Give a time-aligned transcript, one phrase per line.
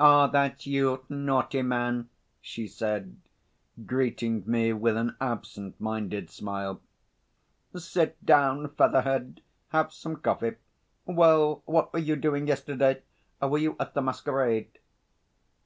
[0.00, 2.08] "Ah, that's you, naughty man!"
[2.40, 3.18] she said,
[3.84, 6.80] greeting me with an absent minded smile.
[7.76, 10.54] "Sit down, feather head, have some coffee.
[11.04, 13.02] Well, what were you doing yesterday?
[13.42, 14.78] Were you at the masquerade?"